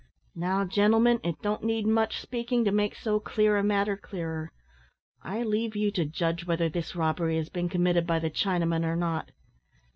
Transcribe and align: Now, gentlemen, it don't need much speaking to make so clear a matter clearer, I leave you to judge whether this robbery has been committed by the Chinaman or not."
Now, 0.33 0.65
gentlemen, 0.65 1.19
it 1.23 1.43
don't 1.43 1.61
need 1.63 1.85
much 1.85 2.19
speaking 2.21 2.65
to 2.65 2.71
make 2.71 2.95
so 2.95 3.19
clear 3.19 3.57
a 3.57 3.63
matter 3.63 3.95
clearer, 3.95 4.51
I 5.21 5.43
leave 5.43 5.75
you 5.75 5.91
to 5.91 6.05
judge 6.05 6.47
whether 6.47 6.69
this 6.69 6.95
robbery 6.95 7.37
has 7.37 7.49
been 7.49 7.69
committed 7.69 8.07
by 8.07 8.17
the 8.17 8.31
Chinaman 8.31 8.83
or 8.83 8.95
not." 8.95 9.29